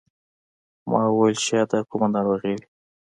ما 0.89 1.01
وویل 1.09 1.35
چې 1.39 1.45
شاید 1.47 1.67
دا 1.71 1.79
کومه 1.89 2.07
ناروغي 2.15 2.51
وي. 2.57 2.63